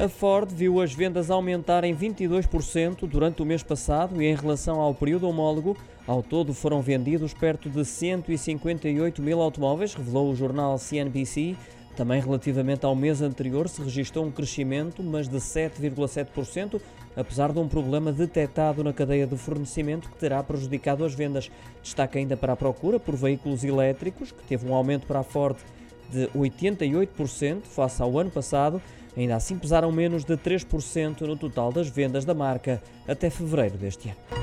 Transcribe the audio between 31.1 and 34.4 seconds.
no total das vendas da marca até fevereiro deste ano.